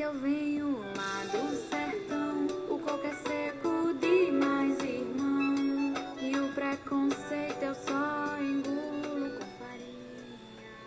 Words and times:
que 0.00 0.04
eu 0.04 0.14
venho 0.14 0.78
lá 0.96 1.24
do 1.30 1.54
sertão. 1.68 2.46
O 2.70 2.78
coco 2.78 3.06
é 3.06 3.12
seco 3.12 3.92
demais, 4.00 4.78
irmão. 4.80 5.92
E 6.18 6.38
o 6.38 6.48
preconceito 6.54 7.62
eu 7.62 7.74
só 7.74 8.40
engulo 8.40 9.38
com 9.38 9.46
farinha. 9.58 10.32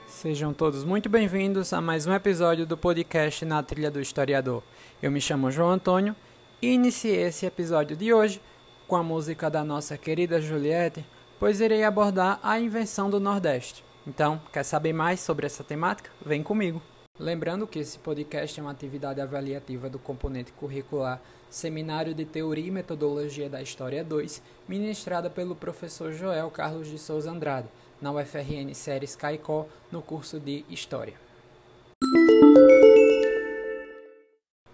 Sejam 0.08 0.52
todos 0.52 0.84
muito 0.84 1.10
bem-vindos 1.10 1.72
a 1.74 1.80
mais 1.80 2.08
um 2.08 2.14
episódio 2.16 2.66
do 2.66 2.76
podcast 2.76 3.46
Na 3.46 3.62
Trilha 3.62 3.92
do 3.92 4.02
Historiador. 4.02 4.64
Eu 5.00 5.12
me 5.12 5.22
chamo 5.22 5.52
João 5.52 5.70
Antônio 5.70 6.16
e 6.60 6.74
iniciei 6.74 7.22
esse 7.22 7.46
episódio 7.46 7.96
de 7.96 8.12
hoje 8.12 8.42
com 8.88 8.96
a 8.96 9.04
música 9.04 9.48
da 9.48 9.64
nossa 9.64 9.96
querida 9.96 10.42
Juliette, 10.42 11.06
pois 11.40 11.62
irei 11.62 11.84
abordar 11.84 12.40
a 12.42 12.60
invenção 12.60 13.12
do 13.12 13.20
Nordeste. 13.20 13.86
Então, 14.08 14.42
quer 14.52 14.64
saber 14.64 14.92
mais 14.92 15.20
sobre 15.20 15.46
essa 15.46 15.64
temática? 15.64 16.10
Vem 16.26 16.42
comigo! 16.42 16.82
Lembrando 17.20 17.68
que 17.68 17.78
esse 17.78 18.00
podcast 18.00 18.60
é 18.60 18.64
uma 18.64 18.72
atividade 18.72 19.22
avaliativa 19.22 19.88
do 19.88 20.00
componente 20.00 20.52
curricular 20.52 21.22
Seminário 21.48 22.12
de 22.12 22.26
Teoria 22.26 22.66
e 22.66 22.72
Metodologia 22.72 23.48
da 23.48 23.62
História 23.62 24.04
2, 24.04 24.42
ministrada 24.68 25.30
pelo 25.30 25.56
professor 25.56 26.12
Joel 26.12 26.50
Carlos 26.50 26.88
de 26.88 26.98
Souza 26.98 27.30
Andrade, 27.30 27.68
na 28.02 28.12
UFRN 28.12 28.74
Séries 28.74 29.16
Caicó, 29.16 29.68
no 29.92 30.02
curso 30.02 30.40
de 30.40 30.66
História. 30.68 31.14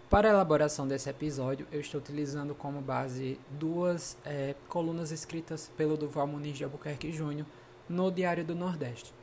Para 0.09 0.29
a 0.29 0.31
elaboração 0.31 0.87
desse 0.87 1.09
episódio, 1.09 1.67
eu 1.73 1.81
estou 1.81 1.99
utilizando 1.99 2.55
como 2.55 2.79
base 2.79 3.37
duas 3.49 4.17
é, 4.23 4.55
colunas 4.69 5.11
escritas 5.11 5.69
pelo 5.75 5.97
Duval 5.97 6.25
Muniz 6.25 6.57
de 6.57 6.63
Albuquerque 6.63 7.11
Júnior 7.11 7.45
no 7.89 8.09
Diário 8.09 8.45
do 8.45 8.55
Nordeste. 8.55 9.13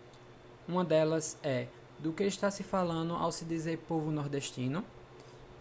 Uma 0.69 0.85
delas 0.85 1.39
é 1.43 1.67
do 1.99 2.13
que 2.13 2.25
está 2.25 2.51
se 2.51 2.63
falando 2.63 3.15
ao 3.15 3.33
se 3.33 3.45
dizer 3.45 3.79
povo 3.79 4.11
nordestino, 4.11 4.85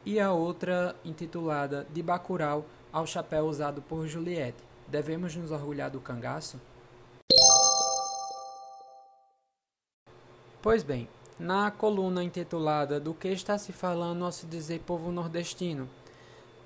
e 0.05 0.19
a 0.19 0.31
outra 0.31 0.95
intitulada 1.03 1.87
De 1.91 2.03
Bacurau 2.03 2.65
ao 2.93 3.07
chapéu 3.07 3.45
usado 3.45 3.81
por 3.81 4.07
Juliette. 4.07 4.63
Devemos 4.87 5.35
nos 5.35 5.51
orgulhar 5.51 5.89
do 5.89 5.99
cangaço? 5.99 6.59
Pois 10.61 10.83
bem, 10.83 11.07
na 11.39 11.69
coluna 11.69 12.23
intitulada 12.23 12.99
Do 12.99 13.13
que 13.13 13.27
está 13.27 13.57
se 13.57 13.71
falando 13.71 14.23
ao 14.23 14.31
se 14.31 14.45
dizer 14.45 14.79
povo 14.81 15.11
nordestino, 15.11 15.89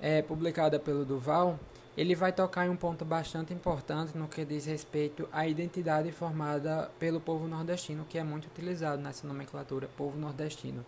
é, 0.00 0.22
publicada 0.22 0.78
pelo 0.78 1.04
Duval, 1.04 1.58
ele 1.96 2.14
vai 2.14 2.32
tocar 2.32 2.66
em 2.66 2.70
um 2.70 2.76
ponto 2.76 3.04
bastante 3.04 3.52
importante 3.52 4.16
no 4.16 4.28
que 4.28 4.44
diz 4.44 4.66
respeito 4.66 5.28
à 5.32 5.46
identidade 5.46 6.10
formada 6.12 6.90
pelo 6.98 7.20
povo 7.20 7.48
nordestino, 7.48 8.06
que 8.08 8.18
é 8.18 8.22
muito 8.22 8.46
utilizado 8.46 9.02
nessa 9.02 9.26
nomenclatura, 9.26 9.88
povo 9.96 10.18
nordestino. 10.18 10.84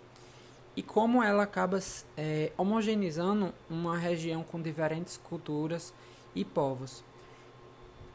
E 0.75 0.83
como 0.83 1.23
ela 1.23 1.43
acaba 1.43 1.79
é, 2.17 2.51
homogeneizando 2.57 3.53
uma 3.69 3.99
região 3.99 4.43
com 4.43 4.61
diferentes 4.61 5.19
culturas 5.19 5.93
e 6.35 6.45
povos. 6.45 7.05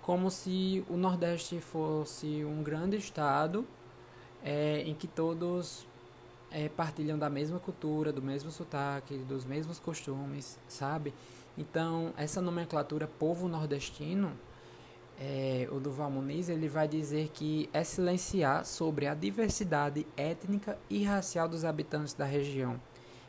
Como 0.01 0.31
se 0.31 0.83
o 0.89 0.95
Nordeste 0.95 1.59
fosse 1.59 2.43
um 2.45 2.63
grande 2.63 2.97
estado 2.97 3.67
é, 4.43 4.81
em 4.85 4.95
que 4.95 5.05
todos 5.05 5.85
é, 6.49 6.69
partilham 6.69 7.19
da 7.19 7.29
mesma 7.29 7.59
cultura, 7.59 8.11
do 8.11 8.21
mesmo 8.21 8.49
sotaque, 8.49 9.17
dos 9.17 9.45
mesmos 9.45 9.79
costumes, 9.79 10.57
sabe? 10.67 11.13
Então, 11.57 12.13
essa 12.15 12.39
nomenclatura 12.39 13.07
povo 13.07 13.47
nordestino, 13.47 14.31
é, 15.19 15.67
o 15.71 15.79
Duval 15.79 16.11
Muniz, 16.11 16.49
ele 16.49 16.69
vai 16.69 16.87
dizer 16.87 17.29
que 17.29 17.67
é 17.73 17.83
silenciar 17.83 18.63
sobre 18.63 19.07
a 19.07 19.15
diversidade 19.15 20.05
étnica 20.15 20.77
e 20.87 21.03
racial 21.03 21.49
dos 21.49 21.65
habitantes 21.65 22.13
da 22.13 22.25
região. 22.25 22.79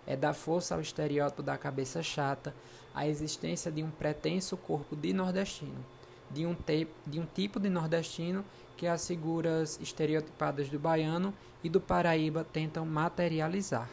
É 0.06 0.15
dar 0.15 0.34
força 0.34 0.75
ao 0.75 0.81
estereótipo 0.81 1.43
da 1.43 1.56
cabeça 1.56 2.03
chata, 2.03 2.55
a 2.95 3.06
existência 3.06 3.73
de 3.73 3.83
um 3.83 3.91
pretenso 3.91 4.56
corpo 4.56 4.95
de 4.95 5.12
nordestino, 5.15 5.84
de 6.31 6.45
um, 6.45 6.55
te, 6.55 6.87
de 7.06 7.19
um 7.19 7.27
tipo 7.27 7.59
de 7.59 7.71
nordestino 7.71 8.44
que 8.77 8.87
as 8.87 9.06
figuras 9.06 9.78
estereotipadas 9.81 10.69
do 10.69 10.78
baiano 10.78 11.33
e 11.65 11.69
do 11.69 11.81
Paraíba 11.81 12.44
tentam 12.44 12.84
materializar. 12.84 13.88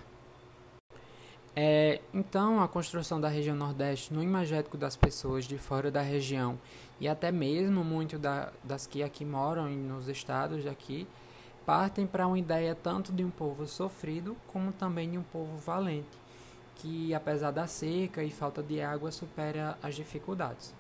É, 1.55 2.01
então, 2.13 2.61
a 2.61 2.67
construção 2.67 3.21
da 3.21 3.29
região 3.29 3.55
Nordeste 3.55 4.13
no 4.13 4.21
imagético 4.21 4.77
das 4.77 4.97
pessoas 4.97 5.45
de 5.45 5.57
fora 5.57 5.89
da 5.89 6.01
região 6.01 6.59
e 6.99 7.07
até 7.07 7.31
mesmo 7.31 7.81
muito 7.81 8.19
da, 8.19 8.51
das 8.61 8.85
que 8.85 9.01
aqui 9.01 9.23
moram 9.23 9.69
e 9.69 9.75
nos 9.75 10.09
estados 10.09 10.65
daqui 10.65 11.07
partem 11.65 12.05
para 12.05 12.27
uma 12.27 12.37
ideia 12.37 12.75
tanto 12.75 13.13
de 13.13 13.23
um 13.23 13.29
povo 13.29 13.65
sofrido 13.67 14.35
como 14.47 14.73
também 14.73 15.09
de 15.09 15.17
um 15.17 15.23
povo 15.23 15.57
valente, 15.57 16.17
que 16.75 17.13
apesar 17.13 17.51
da 17.51 17.67
seca 17.67 18.21
e 18.21 18.31
falta 18.31 18.61
de 18.61 18.81
água 18.81 19.09
supera 19.09 19.77
as 19.81 19.95
dificuldades. 19.95 20.73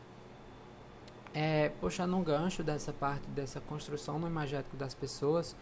É, 1.33 1.69
puxando 1.79 2.15
um 2.15 2.23
gancho 2.23 2.63
dessa 2.63 2.91
parte 2.91 3.25
dessa 3.27 3.61
construção 3.61 4.19
no 4.19 4.27
imagético 4.27 4.75
das 4.75 4.93
pessoas, 4.93 5.55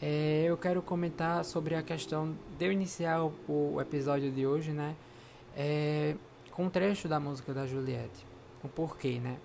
é, 0.00 0.44
eu 0.46 0.56
quero 0.56 0.80
comentar 0.80 1.44
sobre 1.44 1.74
a 1.74 1.82
questão 1.82 2.34
de 2.58 2.64
eu 2.64 2.72
iniciar 2.72 3.22
o, 3.22 3.34
o 3.48 3.80
episódio 3.80 4.32
de 4.32 4.46
hoje, 4.46 4.70
né? 4.70 4.96
É, 5.54 6.14
com 6.50 6.64
um 6.64 6.70
trecho 6.70 7.06
da 7.06 7.20
música 7.20 7.52
da 7.52 7.66
Juliette. 7.66 8.24
O 8.62 8.68
porquê, 8.68 9.18
né? 9.18 9.38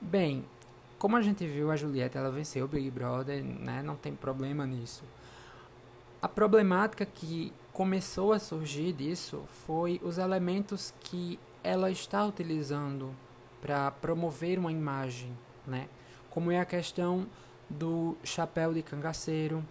Bem, 0.00 0.44
como 0.98 1.16
a 1.16 1.22
gente 1.22 1.46
viu, 1.46 1.70
a 1.70 1.76
Juliette 1.76 2.18
ela 2.18 2.30
venceu 2.30 2.64
o 2.64 2.68
Big 2.68 2.90
Brother, 2.90 3.42
né? 3.44 3.80
Não 3.82 3.94
tem 3.94 4.14
problema 4.14 4.66
nisso. 4.66 5.04
A 6.20 6.28
problemática 6.28 7.06
que 7.06 7.52
começou 7.72 8.32
a 8.32 8.40
surgir 8.40 8.92
disso 8.92 9.44
foi 9.64 10.00
os 10.02 10.18
elementos 10.18 10.92
que 11.00 11.38
ela 11.62 11.92
está 11.92 12.26
utilizando 12.26 13.14
para 13.60 13.92
promover 13.92 14.58
uma 14.58 14.72
imagem, 14.72 15.30
né? 15.64 15.88
Como 16.28 16.50
é 16.50 16.58
a 16.58 16.64
questão 16.64 17.26
do 17.68 18.16
chapéu 18.24 18.72
de 18.72 18.82
cangaceiro, 18.82 19.64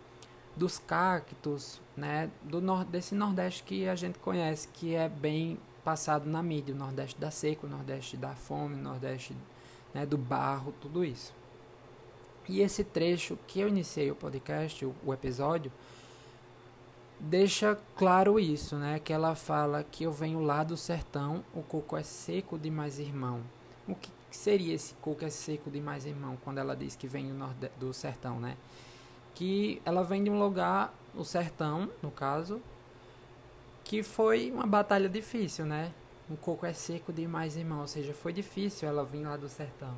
dos 0.55 0.79
cactos, 0.79 1.79
né, 1.95 2.29
do 2.43 2.59
nor 2.59 2.83
desse 2.83 3.15
Nordeste 3.15 3.63
que 3.63 3.87
a 3.87 3.95
gente 3.95 4.19
conhece, 4.19 4.67
que 4.67 4.95
é 4.95 5.07
bem 5.07 5.59
passado 5.83 6.29
na 6.29 6.43
mídia, 6.43 6.73
o 6.73 6.77
Nordeste 6.77 7.19
da 7.19 7.31
seca, 7.31 7.65
o 7.65 7.69
Nordeste 7.69 8.17
da 8.17 8.35
fome, 8.35 8.75
o 8.75 8.83
Nordeste 8.83 9.35
né, 9.93 10.05
do 10.05 10.17
barro, 10.17 10.73
tudo 10.81 11.03
isso. 11.03 11.33
E 12.49 12.61
esse 12.61 12.83
trecho 12.83 13.37
que 13.47 13.59
eu 13.59 13.67
iniciei 13.67 14.09
o 14.09 14.15
podcast, 14.15 14.85
o, 14.85 14.95
o 15.05 15.13
episódio, 15.13 15.71
deixa 17.19 17.77
claro 17.95 18.39
isso, 18.39 18.75
né? 18.75 18.99
Que 18.99 19.11
ela 19.11 19.35
fala 19.35 19.83
que 19.83 20.03
eu 20.03 20.11
venho 20.11 20.39
lá 20.41 20.63
do 20.63 20.77
sertão, 20.77 21.43
o 21.53 21.61
coco 21.61 21.97
é 21.97 22.03
seco 22.03 22.57
demais, 22.57 22.99
irmão. 22.99 23.41
O 23.87 23.95
que 23.95 24.11
seria 24.29 24.73
esse 24.73 24.93
coco 24.95 25.23
é 25.25 25.29
seco 25.29 25.69
demais, 25.69 26.05
irmão, 26.05 26.37
quando 26.43 26.57
ela 26.57 26.75
diz 26.75 26.95
que 26.95 27.07
vem 27.07 27.27
do, 27.27 27.33
norde 27.33 27.69
do 27.79 27.93
sertão, 27.93 28.39
né? 28.39 28.57
Que 29.33 29.81
ela 29.85 30.03
vem 30.03 30.23
de 30.23 30.29
um 30.29 30.39
lugar, 30.39 30.93
o 31.15 31.23
sertão, 31.23 31.89
no 32.01 32.11
caso, 32.11 32.61
que 33.83 34.03
foi 34.03 34.51
uma 34.51 34.65
batalha 34.65 35.07
difícil, 35.07 35.65
né? 35.65 35.93
O 36.29 36.35
coco 36.35 36.65
é 36.65 36.73
seco 36.73 37.13
demais, 37.13 37.55
irmão, 37.55 37.81
ou 37.81 37.87
seja, 37.87 38.13
foi 38.13 38.33
difícil 38.33 38.87
ela 38.87 39.05
vir 39.05 39.23
lá 39.23 39.37
do 39.37 39.47
sertão. 39.47 39.95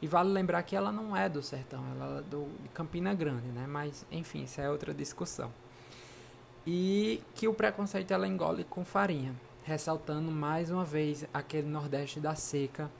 E 0.00 0.06
vale 0.06 0.30
lembrar 0.30 0.62
que 0.62 0.74
ela 0.74 0.92
não 0.92 1.16
é 1.16 1.28
do 1.28 1.42
sertão, 1.42 1.84
ela 1.94 2.18
é 2.18 2.22
do, 2.22 2.48
de 2.60 2.68
Campina 2.68 3.12
Grande, 3.14 3.48
né? 3.48 3.66
Mas, 3.66 4.06
enfim, 4.10 4.44
isso 4.44 4.60
é 4.60 4.70
outra 4.70 4.94
discussão. 4.94 5.52
E 6.66 7.20
que 7.34 7.48
o 7.48 7.54
preconceito 7.54 8.12
ela 8.12 8.26
engole 8.26 8.64
com 8.64 8.84
farinha, 8.84 9.34
ressaltando 9.64 10.30
mais 10.30 10.70
uma 10.70 10.84
vez 10.84 11.24
aquele 11.32 11.68
Nordeste 11.68 12.20
da 12.20 12.34
seca, 12.36 12.90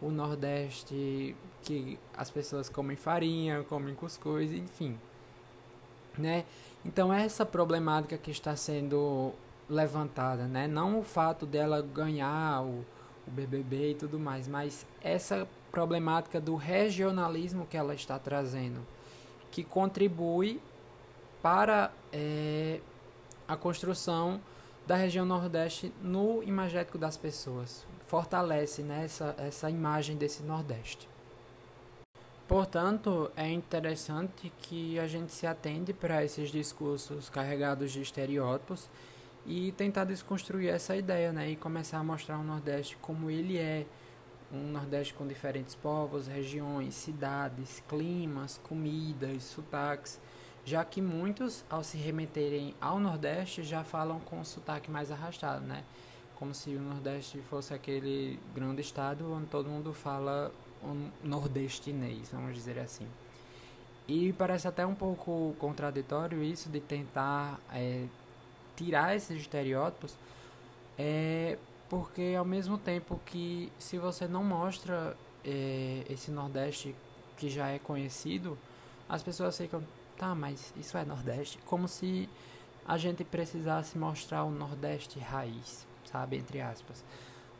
o 0.00 0.10
Nordeste 0.10 1.36
que 1.62 1.98
as 2.16 2.30
pessoas 2.30 2.68
comem 2.68 2.96
farinha, 2.96 3.62
comem 3.64 3.94
cuscuz, 3.94 4.52
enfim, 4.52 4.98
né? 6.16 6.44
Então 6.84 7.12
essa 7.12 7.44
problemática 7.44 8.16
que 8.16 8.30
está 8.30 8.56
sendo 8.56 9.32
levantada, 9.68 10.46
né? 10.46 10.66
Não 10.66 11.00
o 11.00 11.02
fato 11.02 11.46
dela 11.46 11.82
ganhar 11.82 12.62
o, 12.62 12.84
o 13.26 13.30
BBB 13.30 13.90
e 13.90 13.94
tudo 13.94 14.18
mais, 14.18 14.48
mas 14.48 14.86
essa 15.02 15.46
problemática 15.70 16.40
do 16.40 16.56
regionalismo 16.56 17.66
que 17.66 17.76
ela 17.76 17.94
está 17.94 18.18
trazendo, 18.18 18.80
que 19.50 19.62
contribui 19.62 20.60
para 21.42 21.92
é, 22.12 22.80
a 23.46 23.56
construção 23.56 24.40
da 24.90 24.96
região 24.96 25.24
Nordeste 25.24 25.92
no 26.02 26.42
imagético 26.42 26.98
das 26.98 27.16
pessoas. 27.16 27.86
Fortalece 28.08 28.82
né, 28.82 29.04
essa, 29.04 29.36
essa 29.38 29.70
imagem 29.70 30.16
desse 30.16 30.42
Nordeste. 30.42 31.08
Portanto, 32.48 33.30
é 33.36 33.48
interessante 33.48 34.52
que 34.58 34.98
a 34.98 35.06
gente 35.06 35.30
se 35.30 35.46
atende 35.46 35.92
para 35.92 36.24
esses 36.24 36.50
discursos 36.50 37.28
carregados 37.30 37.92
de 37.92 38.02
estereótipos 38.02 38.90
e 39.46 39.70
tentar 39.70 40.02
desconstruir 40.02 40.70
essa 40.70 40.96
ideia, 40.96 41.32
né, 41.32 41.50
e 41.50 41.54
começar 41.54 41.98
a 41.98 42.02
mostrar 42.02 42.36
o 42.36 42.42
Nordeste 42.42 42.96
como 43.00 43.30
ele 43.30 43.58
é, 43.58 43.86
um 44.52 44.72
Nordeste 44.72 45.14
com 45.14 45.24
diferentes 45.24 45.76
povos, 45.76 46.26
regiões, 46.26 46.96
cidades, 46.96 47.80
climas, 47.88 48.58
comidas, 48.64 49.44
sotaques, 49.44 50.18
já 50.64 50.84
que 50.84 51.00
muitos, 51.00 51.64
ao 51.70 51.82
se 51.82 51.96
remeterem 51.96 52.74
ao 52.80 52.98
Nordeste, 52.98 53.62
já 53.62 53.82
falam 53.82 54.20
com 54.20 54.44
sotaque 54.44 54.90
mais 54.90 55.10
arrastado, 55.10 55.64
né? 55.64 55.84
Como 56.36 56.54
se 56.54 56.70
o 56.70 56.80
Nordeste 56.80 57.38
fosse 57.42 57.74
aquele 57.74 58.38
grande 58.54 58.80
estado 58.80 59.30
onde 59.32 59.46
todo 59.46 59.68
mundo 59.68 59.92
fala 59.92 60.52
um 60.82 61.10
nordestinês, 61.22 62.30
vamos 62.32 62.54
dizer 62.54 62.78
assim. 62.78 63.06
E 64.08 64.32
parece 64.32 64.66
até 64.66 64.84
um 64.84 64.94
pouco 64.94 65.54
contraditório 65.58 66.42
isso 66.42 66.68
de 66.68 66.80
tentar 66.80 67.60
é, 67.72 68.06
tirar 68.76 69.14
esses 69.14 69.40
estereótipos, 69.40 70.16
é, 70.98 71.58
porque 71.88 72.34
ao 72.38 72.44
mesmo 72.44 72.78
tempo 72.78 73.20
que 73.26 73.70
se 73.78 73.98
você 73.98 74.26
não 74.26 74.42
mostra 74.42 75.16
é, 75.44 76.04
esse 76.08 76.30
Nordeste 76.30 76.94
que 77.36 77.48
já 77.48 77.68
é 77.68 77.78
conhecido, 77.78 78.58
as 79.08 79.22
pessoas 79.22 79.56
ficam, 79.56 79.82
tá, 80.20 80.34
mas 80.34 80.74
isso 80.76 80.98
é 80.98 81.04
Nordeste, 81.04 81.58
como 81.64 81.88
se 81.88 82.28
a 82.86 82.98
gente 82.98 83.24
precisasse 83.24 83.96
mostrar 83.96 84.44
o 84.44 84.50
Nordeste 84.50 85.18
raiz, 85.18 85.86
sabe, 86.04 86.36
entre 86.36 86.60
aspas. 86.60 87.02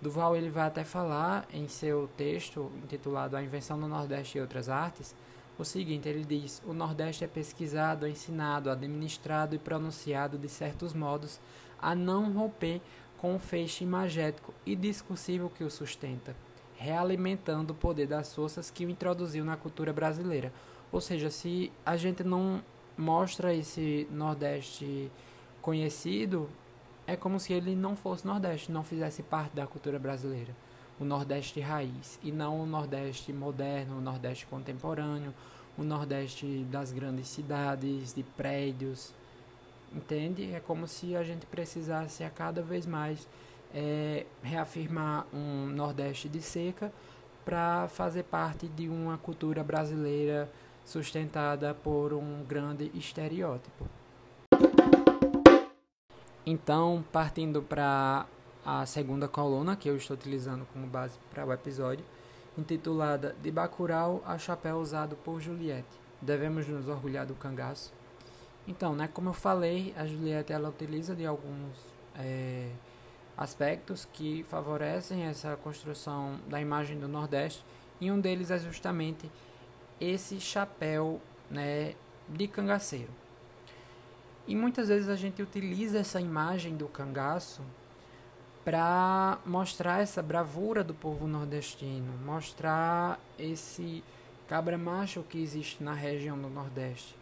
Duval 0.03 0.37
ele 0.37 0.51
vai 0.51 0.67
até 0.67 0.85
falar 0.85 1.47
em 1.53 1.67
seu 1.69 2.09
texto 2.19 2.71
intitulado 2.85 3.35
A 3.35 3.43
Invenção 3.43 3.81
do 3.81 3.89
Nordeste 3.89 4.37
e 4.37 4.41
Outras 4.43 4.69
Artes 4.69 5.15
o 5.59 5.65
seguinte, 5.65 6.09
ele 6.09 6.25
diz: 6.25 6.63
"O 6.67 6.73
Nordeste 6.73 7.23
é 7.23 7.27
pesquisado, 7.27 8.07
ensinado, 8.07 8.71
administrado 8.71 9.55
e 9.55 9.59
pronunciado 9.59 10.39
de 10.39 10.49
certos 10.49 10.95
modos 10.95 11.39
a 11.79 11.95
não 11.95 12.33
romper 12.33 12.81
com 13.19 13.37
o 13.37 13.39
feixe 13.39 13.85
imagético 13.85 14.55
e 14.65 14.75
discursivo 14.75 15.51
que 15.51 15.63
o 15.63 15.71
sustenta, 15.71 16.35
realimentando 16.77 17.75
o 17.75 17.77
poder 17.77 18.07
das 18.07 18.35
forças 18.35 18.71
que 18.71 18.87
o 18.87 18.91
introduziu 18.91 19.45
na 19.45 19.57
cultura 19.57 19.93
brasileira." 19.93 20.51
Ou 20.93 21.01
seja, 21.01 21.31
se 21.31 21.73
a 21.85 21.97
gente 21.97 22.25
não 22.25 22.63
mostra 22.97 23.55
esse 23.55 24.07
Nordeste 24.11 25.11
conhecido, 25.63 26.49
é 27.07 27.17
como 27.17 27.39
se 27.39 27.53
ele 27.53 27.75
não 27.75 27.97
fosse 27.97 28.27
Nordeste, 28.27 28.71
não 28.71 28.83
fizesse 28.83 29.23
parte 29.23 29.55
da 29.55 29.67
cultura 29.67 29.99
brasileira. 29.99 30.55
O 30.99 31.05
Nordeste 31.05 31.61
raiz, 31.61 32.19
e 32.23 32.31
não 32.31 32.61
o 32.61 32.67
Nordeste 32.67 33.33
moderno, 33.33 33.99
o 33.99 34.01
Nordeste 34.01 34.47
contemporâneo, 34.47 35.33
o 35.79 35.83
Nordeste 35.83 36.67
das 36.71 36.93
grandes 36.93 37.29
cidades, 37.29 38.13
de 38.13 38.23
prédios. 38.23 39.15
Entende? 39.93 40.53
É 40.53 40.61
como 40.61 40.87
se 40.87 41.17
a 41.17 41.23
gente 41.23 41.47
precisasse 41.47 42.23
a 42.23 42.31
cada 42.31 42.63
vez 42.63 42.85
mais 42.87 43.27
é, 43.75 44.27
reafirmar 44.43 45.27
um 45.33 45.67
Nordeste 45.67 46.29
de 46.29 46.43
seca 46.43 46.93
para 47.45 47.89
fazer 47.89 48.25
parte 48.25 48.69
de 48.69 48.89
uma 48.89 49.17
cultura 49.17 49.65
brasileira 49.65 50.51
sustentada 50.85 51.75
por 51.75 52.13
um 52.13 52.45
grande 52.45 52.91
estereótipo. 52.95 53.89
Então, 56.45 57.05
partindo 57.13 57.63
para 57.63 58.27
a 58.65 58.85
segunda 58.87 59.29
coluna 59.29 59.77
que 59.77 59.89
eu 59.89 59.97
estou 59.97 60.17
utilizando 60.17 60.67
como 60.73 60.87
base 60.87 61.19
para 61.31 61.47
o 61.47 61.53
episódio, 61.53 62.05
intitulada 62.59 63.37
De 63.43 63.51
Bacurau 63.51 64.23
a 64.27 64.37
chapéu 64.37 64.79
usado 64.79 65.17
por 65.17 65.41
Juliette. 65.41 66.01
Devemos 66.21 66.67
nos 66.67 66.89
orgulhar 66.89 67.27
do 67.27 67.35
cangaço. 67.35 67.93
Então, 68.67 68.95
né, 68.95 69.09
como 69.13 69.31
eu 69.31 69.33
falei, 69.33 69.95
a 69.97 70.07
Juliette 70.07 70.53
ela 70.53 70.69
utiliza 70.69 71.15
de 71.15 71.25
alguns 71.25 71.79
é, 72.17 72.71
aspectos 73.37 74.07
que 74.13 74.45
favorecem 74.45 75.25
essa 75.25 75.57
construção 75.57 76.39
da 76.47 76.61
imagem 76.61 76.99
do 76.99 77.09
Nordeste, 77.09 77.65
e 78.01 78.11
um 78.11 78.21
deles 78.21 78.51
é 78.51 78.59
justamente 78.59 79.31
esse 80.01 80.41
chapéu 80.41 81.21
né, 81.51 81.95
de 82.29 82.49
cangaceiro. 82.49 83.11
E 84.47 84.57
muitas 84.57 84.89
vezes 84.89 85.09
a 85.09 85.17
gente 85.17 85.43
utiliza 85.43 85.99
essa 85.99 86.21
imagem 86.21 86.77
do 86.77 86.89
cangaço 86.89 87.63
para 88.65 89.39
mostrar 89.47 90.01
essa 90.01 90.23
bravura 90.23 90.83
do 90.83 90.95
povo 90.95 91.27
nordestino, 91.27 92.13
mostrar 92.25 93.19
esse 93.39 94.03
cabra 94.49 94.77
macho 94.77 95.23
que 95.23 95.41
existe 95.41 95.83
na 95.83 95.95
região 95.95 96.41
do 96.41 96.49
Nordeste. 96.49 97.17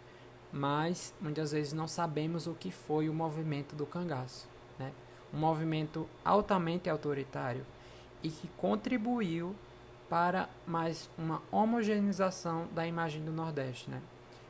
Mas 0.51 1.15
muitas 1.21 1.53
vezes 1.53 1.73
não 1.73 1.87
sabemos 1.87 2.47
o 2.47 2.55
que 2.55 2.71
foi 2.71 3.09
o 3.09 3.15
movimento 3.15 3.77
do 3.77 3.85
cangaço, 3.85 4.49
né? 4.79 4.93
Um 5.33 5.39
movimento 5.39 6.09
altamente 6.25 6.89
autoritário 6.89 7.67
e 8.23 8.31
que 8.31 8.49
contribuiu 8.57 9.55
para 10.09 10.49
mais 10.67 11.11
uma 11.19 11.43
homogeneização 11.53 12.67
da 12.75 12.87
imagem 12.87 13.23
do 13.23 13.31
Nordeste, 13.31 13.91
né? 13.91 14.01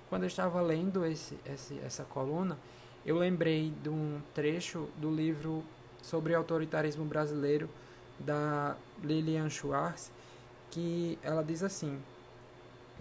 Quando 0.09 0.23
eu 0.23 0.29
estava 0.29 0.61
lendo 0.61 1.05
esse, 1.05 1.39
esse, 1.45 1.79
essa 1.81 2.05
coluna, 2.05 2.59
eu 3.05 3.17
lembrei 3.17 3.73
de 3.83 3.89
um 3.89 4.21
trecho 4.35 4.89
do 4.97 5.11
livro 5.11 5.65
sobre 6.03 6.35
autoritarismo 6.35 7.05
brasileiro 7.05 7.69
da 8.19 8.77
Lilian 9.03 9.51
Schwartz, 9.51 10.11
que 10.71 11.19
ela 11.23 11.43
diz 11.43 11.63
assim: 11.63 12.01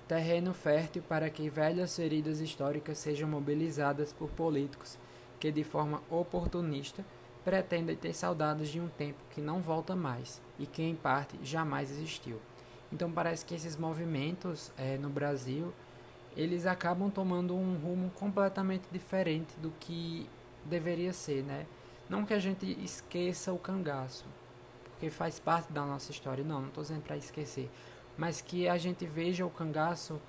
terreno 0.08 0.54
fértil 0.54 1.04
para 1.08 1.30
que 1.30 1.50
velhas 1.50 1.96
feridas 1.96 2.40
históricas 2.40 2.98
sejam 2.98 3.30
mobilizadas 3.30 4.12
por 4.14 4.30
políticos 4.30 4.98
que, 5.40 5.52
de 5.52 5.64
forma 5.64 6.02
oportunista, 6.10 7.06
pretendem 7.46 7.96
ter 7.96 8.14
saudades 8.14 8.70
de 8.70 8.80
um 8.80 8.90
tempo 8.90 9.24
que 9.30 9.40
não 9.40 9.62
volta 9.62 9.96
mais 9.96 10.42
e 10.60 10.66
que, 10.66 10.82
em 10.82 10.96
parte, 10.96 11.38
jamais 11.44 11.92
existiu. 11.92 12.40
Então, 12.92 13.12
parece 13.12 13.46
que 13.46 13.54
esses 13.56 13.76
movimentos 13.76 14.72
é, 14.78 14.98
no 14.98 15.10
Brasil 15.10 15.74
eles 16.38 16.68
acabam 16.68 17.10
tomando 17.10 17.56
um 17.56 17.76
rumo 17.78 18.12
completamente 18.12 18.84
diferente 18.92 19.58
do 19.60 19.72
que 19.80 20.30
deveria 20.64 21.12
ser, 21.12 21.44
né? 21.44 21.66
Não 22.08 22.24
que 22.24 22.34
a 22.34 22.40
gente 22.40 22.66
esqueça 22.84 23.52
o 23.52 23.58
cangaço, 23.58 24.24
porque 24.92 25.10
faz 25.10 25.40
parte 25.40 25.74
da 25.74 25.84
nossa 25.84 26.12
história, 26.12 26.44
não, 26.44 26.62
não 26.62 26.68
estou 26.68 26.84
dizendo 26.84 27.02
para 27.02 27.18
esquecer, 27.18 27.72
mas 28.16 28.40
que 28.40 28.70
a 28.70 28.78
gente 28.78 29.04
veja 29.04 29.48
o 29.48 29.50
cangaço 29.50 30.22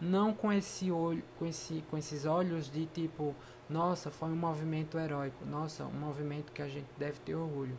não 0.00 0.32
com 0.32 0.52
esse 0.52 0.90
olho, 0.90 1.22
com, 1.36 1.46
esse, 1.46 1.82
com 1.90 1.98
esses 1.98 2.26
olhos 2.26 2.70
de 2.70 2.86
tipo, 2.86 3.34
nossa, 3.68 4.08
foi 4.08 4.28
um 4.28 4.36
movimento 4.36 4.96
heróico, 4.96 5.44
nossa, 5.44 5.84
um 5.84 5.98
movimento 5.98 6.52
que 6.52 6.62
a 6.62 6.68
gente 6.68 6.86
deve 6.96 7.18
ter 7.20 7.34
orgulho, 7.34 7.76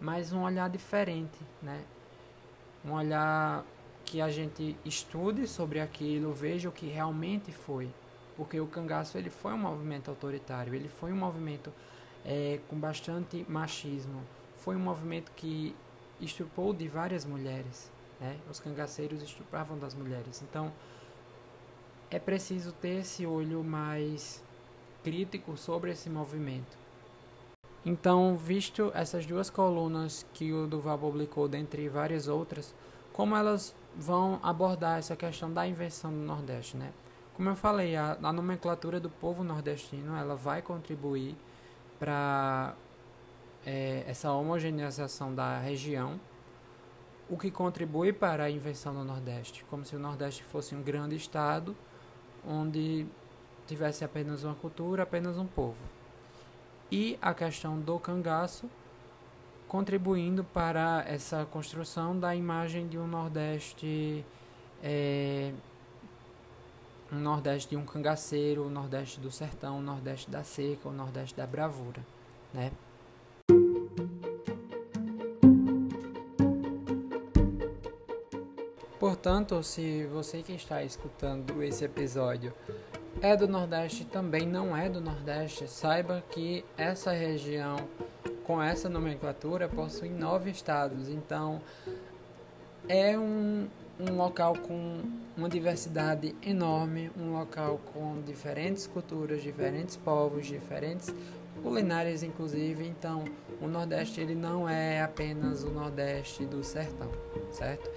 mas 0.00 0.32
um 0.32 0.42
olhar 0.42 0.70
diferente, 0.70 1.38
né? 1.62 1.84
Um 2.82 2.92
olhar 2.92 3.62
que 4.06 4.20
a 4.20 4.30
gente 4.30 4.76
estude 4.84 5.46
sobre 5.48 5.80
aquilo, 5.80 6.32
veja 6.32 6.68
o 6.68 6.72
que 6.72 6.86
realmente 6.86 7.50
foi, 7.50 7.90
porque 8.36 8.58
o 8.60 8.66
cangaço 8.66 9.18
ele 9.18 9.28
foi 9.28 9.52
um 9.52 9.58
movimento 9.58 10.08
autoritário, 10.08 10.74
ele 10.74 10.88
foi 10.88 11.12
um 11.12 11.16
movimento 11.16 11.72
é, 12.24 12.60
com 12.68 12.78
bastante 12.78 13.44
machismo, 13.48 14.22
foi 14.58 14.76
um 14.76 14.80
movimento 14.80 15.32
que 15.34 15.74
estupou 16.20 16.72
de 16.72 16.86
várias 16.86 17.24
mulheres, 17.24 17.90
né? 18.20 18.38
Os 18.48 18.60
cangaceiros 18.60 19.22
estupravam 19.22 19.76
das 19.76 19.94
mulheres, 19.94 20.40
então 20.48 20.72
é 22.08 22.20
preciso 22.20 22.72
ter 22.72 23.00
esse 23.00 23.26
olho 23.26 23.64
mais 23.64 24.42
crítico 25.02 25.56
sobre 25.56 25.90
esse 25.90 26.08
movimento. 26.08 26.78
Então, 27.84 28.36
visto 28.36 28.90
essas 28.94 29.26
duas 29.26 29.50
colunas 29.50 30.24
que 30.32 30.52
o 30.52 30.66
Duval 30.66 30.98
publicou, 30.98 31.48
dentre 31.48 31.88
várias 31.88 32.26
outras, 32.26 32.74
como 33.12 33.36
elas 33.36 33.74
vão 33.96 34.38
abordar 34.42 34.98
essa 34.98 35.16
questão 35.16 35.52
da 35.52 35.66
invenção 35.66 36.10
do 36.10 36.18
Nordeste, 36.18 36.76
né? 36.76 36.92
Como 37.34 37.48
eu 37.48 37.56
falei, 37.56 37.96
a, 37.96 38.16
a 38.22 38.32
nomenclatura 38.32 38.98
do 38.98 39.10
povo 39.10 39.44
nordestino 39.44 40.16
ela 40.16 40.34
vai 40.34 40.62
contribuir 40.62 41.36
para 41.98 42.74
é, 43.64 44.04
essa 44.06 44.32
homogeneização 44.32 45.34
da 45.34 45.58
região, 45.58 46.20
o 47.28 47.36
que 47.36 47.50
contribui 47.50 48.12
para 48.12 48.44
a 48.44 48.50
invenção 48.50 48.94
do 48.94 49.04
Nordeste, 49.04 49.64
como 49.68 49.84
se 49.84 49.96
o 49.96 49.98
Nordeste 49.98 50.44
fosse 50.44 50.74
um 50.74 50.82
grande 50.82 51.16
estado 51.16 51.76
onde 52.46 53.06
tivesse 53.66 54.04
apenas 54.04 54.44
uma 54.44 54.54
cultura, 54.54 55.02
apenas 55.02 55.36
um 55.36 55.46
povo. 55.46 55.82
E 56.90 57.18
a 57.20 57.34
questão 57.34 57.80
do 57.80 57.98
cangaço 57.98 58.70
contribuindo 59.68 60.44
para 60.44 61.04
essa 61.06 61.44
construção 61.44 62.18
da 62.18 62.34
imagem 62.34 62.86
de 62.86 62.98
um 62.98 63.06
Nordeste, 63.06 64.24
é, 64.82 65.52
um 67.12 67.18
Nordeste 67.18 67.70
de 67.70 67.76
um 67.76 67.84
cangaceiro, 67.84 68.66
o 68.66 68.70
Nordeste 68.70 69.20
do 69.20 69.30
sertão, 69.30 69.78
o 69.78 69.82
Nordeste 69.82 70.30
da 70.30 70.44
seca, 70.44 70.88
o 70.88 70.92
Nordeste 70.92 71.36
da 71.36 71.46
bravura, 71.46 72.04
né? 72.54 72.70
Portanto, 78.98 79.62
se 79.62 80.04
você 80.06 80.42
que 80.42 80.52
está 80.52 80.82
escutando 80.82 81.62
esse 81.62 81.84
episódio 81.84 82.52
é 83.20 83.36
do 83.36 83.46
Nordeste 83.46 84.04
também 84.04 84.46
não 84.46 84.76
é 84.76 84.88
do 84.88 85.00
Nordeste, 85.00 85.68
saiba 85.68 86.22
que 86.30 86.64
essa 86.76 87.12
região 87.12 87.76
com 88.46 88.62
essa 88.62 88.88
nomenclatura, 88.88 89.68
possuem 89.68 90.12
nove 90.12 90.50
estados. 90.50 91.08
Então, 91.08 91.60
é 92.88 93.18
um, 93.18 93.66
um 93.98 94.16
local 94.16 94.56
com 94.56 95.02
uma 95.36 95.48
diversidade 95.48 96.32
enorme, 96.40 97.10
um 97.18 97.32
local 97.32 97.80
com 97.92 98.22
diferentes 98.22 98.86
culturas, 98.86 99.42
diferentes 99.42 99.96
povos, 99.96 100.46
diferentes 100.46 101.12
culinárias 101.60 102.22
inclusive. 102.22 102.86
Então, 102.86 103.24
o 103.60 103.66
Nordeste 103.66 104.20
ele 104.20 104.36
não 104.36 104.68
é 104.68 105.02
apenas 105.02 105.64
o 105.64 105.70
Nordeste 105.70 106.46
do 106.46 106.62
sertão, 106.62 107.10
certo? 107.50 107.90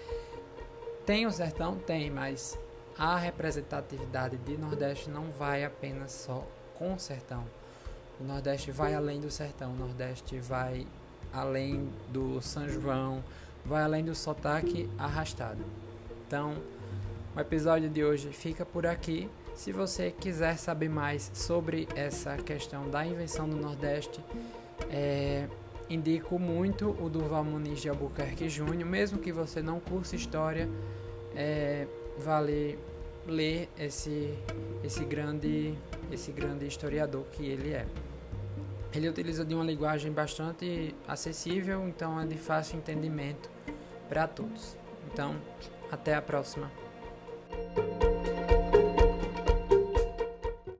Tem 1.06 1.28
o 1.28 1.32
sertão, 1.32 1.76
tem, 1.76 2.10
mas 2.10 2.58
a 2.98 3.18
representatividade 3.18 4.38
de 4.38 4.58
Nordeste 4.58 5.12
não 5.12 5.26
vai 5.32 5.64
apenas 5.64 6.12
só 6.12 6.44
com 6.76 6.96
o 6.96 7.00
sertão. 7.00 7.59
O 8.20 8.24
Nordeste 8.24 8.70
vai 8.70 8.94
além 8.94 9.22
do 9.22 9.32
sertão, 9.32 9.72
o 9.72 9.76
Nordeste 9.76 10.38
vai 10.40 10.86
além 11.32 11.90
do 12.10 12.42
São 12.42 12.68
João, 12.68 13.24
vai 13.66 13.82
além 13.82 14.04
do 14.04 14.14
sotaque 14.14 14.90
arrastado. 14.98 15.64
Então, 16.28 16.56
o 17.36 17.40
episódio 17.40 17.90
de 17.90 18.04
hoje 18.04 18.30
fica 18.34 18.66
por 18.66 18.86
aqui. 18.86 19.30
Se 19.56 19.72
você 19.72 20.12
quiser 20.12 20.58
saber 20.58 20.90
mais 20.90 21.32
sobre 21.34 21.88
essa 21.96 22.36
questão 22.38 22.90
da 22.90 23.06
invenção 23.06 23.48
do 23.48 23.56
Nordeste, 23.56 24.24
é, 24.90 25.48
indico 25.90 26.38
muito 26.38 26.90
o 27.02 27.10
Durval 27.10 27.44
Muniz 27.44 27.80
de 27.80 27.88
Albuquerque 27.88 28.50
Júnior, 28.50 28.90
mesmo 28.90 29.20
que 29.20 29.32
você 29.32 29.62
não 29.62 29.80
cursa 29.80 30.16
história, 30.16 30.68
é, 31.36 31.88
vale 32.18 32.78
ler 33.26 33.70
esse, 33.78 34.34
esse, 34.84 35.06
grande, 35.06 35.74
esse 36.12 36.32
grande 36.32 36.66
historiador 36.66 37.24
que 37.32 37.46
ele 37.46 37.72
é. 37.72 37.86
Ele 38.94 39.08
utiliza 39.08 39.46
de 39.46 39.54
uma 39.54 39.64
linguagem 39.64 40.12
bastante 40.12 40.96
acessível, 41.08 41.88
então 41.88 42.20
é 42.20 42.26
de 42.26 42.38
fácil 42.38 42.78
entendimento 42.78 43.50
para 44.08 44.28
todos. 44.28 44.76
Então, 45.12 45.36
até 45.92 46.16
a 46.16 46.22
próxima. 46.22 46.72